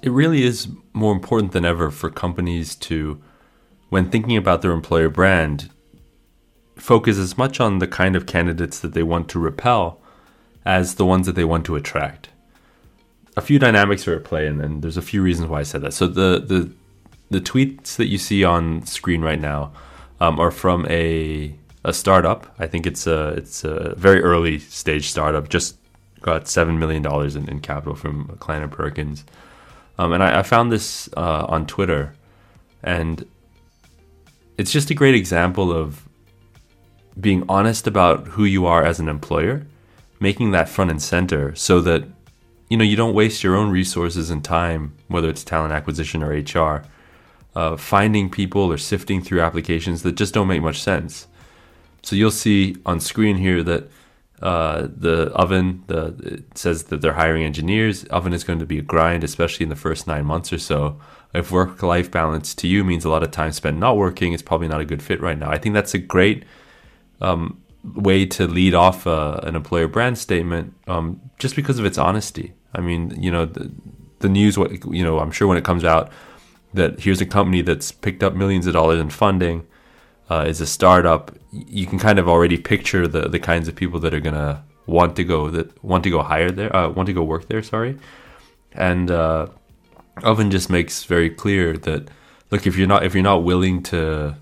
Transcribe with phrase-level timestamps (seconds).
[0.00, 3.20] It really is more important than ever for companies to,
[3.88, 5.70] when thinking about their employer brand,
[6.76, 10.00] focus as much on the kind of candidates that they want to repel
[10.64, 12.28] as the ones that they want to attract.
[13.36, 15.92] A few dynamics are at play, and, there's a few reasons why I said that.
[15.92, 16.70] So the the
[17.30, 19.72] the tweets that you see on screen right now
[20.20, 21.54] um, are from a
[21.84, 22.54] a startup.
[22.58, 25.48] I think it's a it's a very early stage startup.
[25.48, 25.76] Just
[26.20, 29.24] got seven million dollars in, in, capital from Kleiner Perkins,
[29.98, 32.14] um, and I, I, found this uh, on Twitter,
[32.82, 33.26] and
[34.56, 36.08] it's just a great example of
[37.18, 39.66] being honest about who you are as an employer,
[40.20, 42.04] making that front and center so that
[42.68, 46.30] you know you don't waste your own resources and time, whether it's talent acquisition or
[46.30, 46.84] HR,
[47.54, 51.26] uh, finding people or sifting through applications that just don't make much sense.
[52.02, 53.90] So you'll see on screen here that
[54.42, 58.04] uh, the oven the it says that they're hiring engineers.
[58.04, 61.00] Oven is going to be a grind, especially in the first nine months or so.
[61.34, 64.42] If work life balance to you means a lot of time spent not working, it's
[64.42, 65.50] probably not a good fit right now.
[65.50, 66.44] I think that's a great
[67.20, 71.98] um, way to lead off uh, an employer brand statement um, just because of its
[71.98, 72.54] honesty.
[72.74, 73.70] I mean, you know, the,
[74.20, 76.10] the news, what you know, I'm sure when it comes out
[76.74, 79.66] that here's a company that's picked up millions of dollars in funding,
[80.30, 84.00] uh, is a startup, you can kind of already picture the the kinds of people
[84.00, 87.12] that are gonna want to go that want to go hire there, uh, want to
[87.12, 87.62] go work there.
[87.62, 87.98] Sorry,
[88.72, 89.46] and uh,
[90.22, 92.08] Oven just makes very clear that
[92.50, 94.36] look if you're not if you're not willing to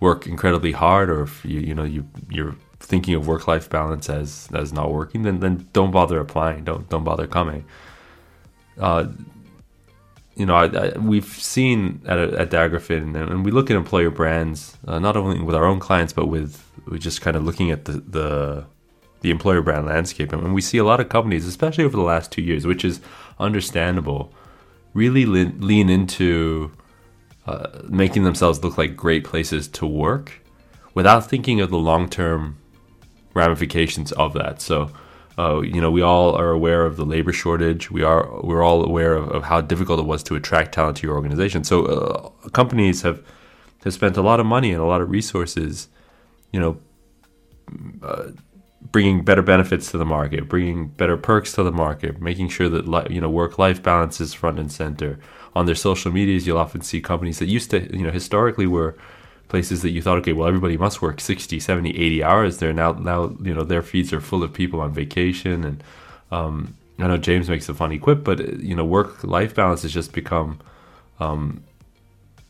[0.00, 4.10] work incredibly hard, or if you you know you you're thinking of work life balance
[4.10, 6.64] as as not working, then then don't bother applying.
[6.64, 7.64] Don't don't bother coming.
[8.78, 9.06] Uh,
[10.34, 14.78] you know, I, I, we've seen at, at Daggerfin, and we look at employer brands
[14.86, 17.84] uh, not only with our own clients, but with we just kind of looking at
[17.84, 18.66] the, the
[19.20, 22.32] the employer brand landscape, and we see a lot of companies, especially over the last
[22.32, 23.00] two years, which is
[23.38, 24.32] understandable,
[24.94, 26.72] really lean into
[27.46, 30.42] uh, making themselves look like great places to work
[30.94, 32.58] without thinking of the long term
[33.34, 34.60] ramifications of that.
[34.60, 34.90] So,
[35.38, 37.90] uh, you know, we all are aware of the labor shortage.
[37.90, 41.06] We are we're all aware of, of how difficult it was to attract talent to
[41.06, 41.64] your organization.
[41.64, 43.22] So, uh, companies have
[43.84, 45.88] have spent a lot of money and a lot of resources,
[46.52, 46.78] you know.
[48.02, 48.32] Uh,
[48.90, 52.86] bringing better benefits to the market, bringing better perks to the market, making sure that
[52.86, 55.20] li- you know work-life balance is front and center,
[55.54, 58.96] on their social medias, you'll often see companies that used to, you know, historically were
[59.52, 62.56] places that you thought, okay, well, everybody must work 60, 70, 80 hours.
[62.56, 65.62] They're now, now, you know, their feeds are full of people on vacation.
[65.62, 65.84] And
[66.30, 69.92] um, I know James makes a funny quip, but, you know, work life balance has
[69.92, 70.58] just become,
[71.20, 71.62] um,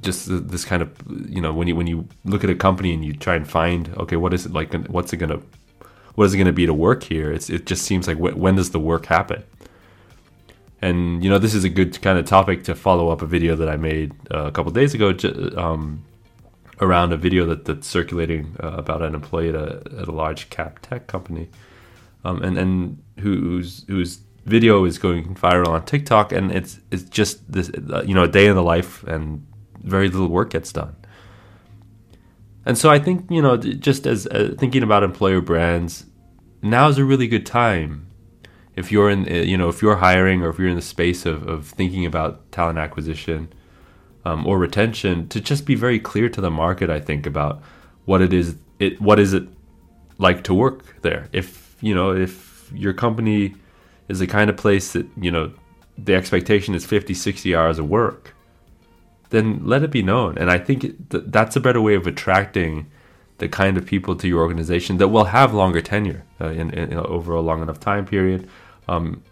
[0.00, 0.90] just this kind of,
[1.28, 3.94] you know, when you, when you look at a company and you try and find,
[3.98, 4.72] okay, what is it like?
[4.88, 5.42] What's it going to,
[6.14, 7.30] what is it going to be to work here?
[7.30, 9.44] It's, it just seems like when, when does the work happen?
[10.80, 13.54] And you know, this is a good kind of topic to follow up a video
[13.56, 15.12] that I made uh, a couple days ago
[15.58, 16.02] um,
[16.80, 20.50] around a video that, that's circulating uh, about an employee at a, at a large
[20.50, 21.48] cap tech company,
[22.24, 27.50] um, and and whose whose video is going viral on TikTok, and it's it's just
[27.50, 29.46] this uh, you know a day in the life, and
[29.82, 30.94] very little work gets done.
[32.64, 36.06] And so I think you know just as uh, thinking about employer brands,
[36.62, 38.06] now is a really good time
[38.76, 41.26] if you're in uh, you know if you're hiring or if you're in the space
[41.26, 43.52] of, of thinking about talent acquisition
[44.26, 47.54] um, or retention to just be very clear to the market i think about
[48.06, 49.46] what it is it what is it
[50.18, 51.28] like to work there?
[51.32, 53.54] If you know if your company
[54.08, 55.52] is the kind of place that you know
[55.98, 58.34] the expectation is 50 60 hours of work
[59.30, 60.38] then let it be known.
[60.38, 62.86] And i think th- that's a better way of attracting
[63.38, 66.94] the kind of people to your organization that will have longer tenure uh, in, in,
[66.94, 68.48] over a long enough time period.
[68.88, 69.22] Um,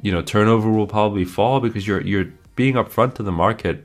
[0.00, 3.84] you know, turnover will probably fall because you're you're being upfront to the market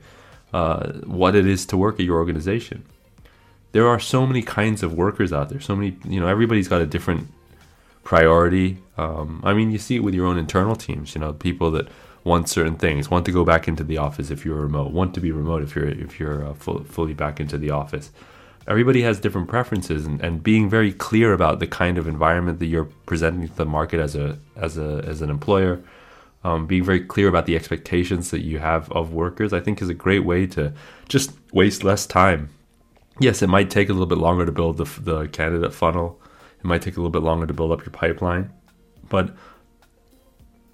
[0.52, 2.84] uh, what it is to work at your organization.
[3.72, 5.60] There are so many kinds of workers out there.
[5.60, 7.28] So many, you know, everybody's got a different
[8.02, 8.78] priority.
[8.96, 11.14] Um, I mean, you see it with your own internal teams.
[11.14, 11.88] You know, people that
[12.24, 15.20] want certain things, want to go back into the office if you're remote, want to
[15.20, 18.10] be remote if you're if you're uh, full, fully back into the office
[18.68, 22.66] everybody has different preferences and, and being very clear about the kind of environment that
[22.66, 25.80] you're presenting to the market as a as a as an employer
[26.44, 29.88] um, being very clear about the expectations that you have of workers i think is
[29.88, 30.72] a great way to
[31.08, 32.50] just waste less time.
[33.18, 36.20] Yes it might take a little bit longer to build the, the candidate funnel.
[36.58, 38.52] It might take a little bit longer to build up your pipeline
[39.08, 39.34] but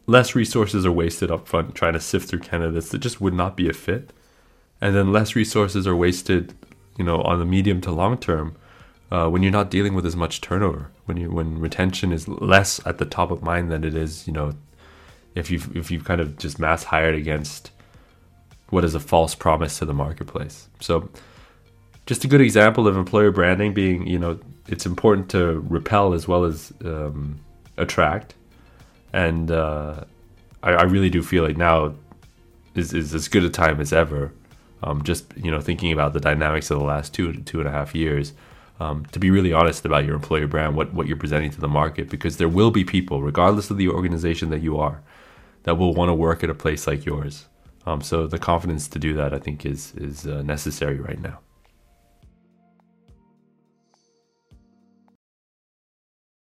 [0.06, 3.56] less resources are wasted up front trying to sift through candidates that just would not
[3.56, 4.12] be a fit.
[4.81, 6.55] And then less resources are wasted
[6.96, 8.56] you know, on the medium to long term,
[9.11, 12.84] uh, when you're not dealing with as much turnover, when you when retention is less
[12.87, 14.52] at the top of mind than it is, you know,
[15.34, 17.70] if you've if you've kind of just mass hired against
[18.70, 20.69] what is a false promise to the marketplace.
[20.81, 21.08] So,
[22.06, 24.38] just a good example of employer branding being, you know,
[24.69, 27.40] it's important to repel as well as um,
[27.76, 28.34] attract,
[29.12, 30.04] and uh,
[30.62, 31.94] I, I really do feel like now
[32.75, 34.32] is is as good a time as ever.
[34.82, 37.72] Um, just you know, thinking about the dynamics of the last two two and a
[37.72, 38.34] half years
[38.80, 41.69] um, to be really honest about your employer brand, what, what you're presenting to the
[41.69, 45.00] market, because there will be people, regardless of the organization that you are,
[45.64, 47.46] that will want to work at a place like yours.
[47.87, 51.40] Um, so the confidence to do that, I think, is is uh, necessary right now.